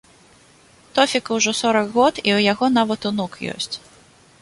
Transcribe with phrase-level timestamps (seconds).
[0.99, 3.75] Тофіку ўжо сорак год і ў яго нават унук ёсць.